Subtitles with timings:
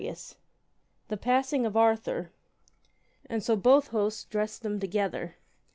[1.09, 2.31] THE PASSING OF ARTHUR
[3.27, 5.35] And so both hosts dressed them together.